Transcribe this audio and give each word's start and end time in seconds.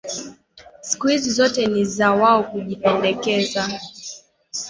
Siku 0.81 1.07
hizi 1.07 1.31
zote 1.31 1.65
ni 1.67 1.85
za 1.85 2.11
wao 2.11 2.43
kujipendeza 2.43 3.79